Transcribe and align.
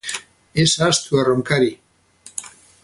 Ez 0.61 0.69
ahaztu 0.79 1.19
Erronkari. 1.25 1.69